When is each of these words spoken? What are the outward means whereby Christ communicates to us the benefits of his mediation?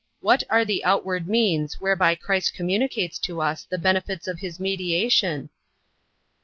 What 0.19 0.41
are 0.49 0.65
the 0.65 0.83
outward 0.83 1.27
means 1.27 1.79
whereby 1.79 2.15
Christ 2.15 2.55
communicates 2.55 3.19
to 3.19 3.39
us 3.39 3.65
the 3.69 3.77
benefits 3.77 4.27
of 4.27 4.39
his 4.39 4.59
mediation? 4.59 5.51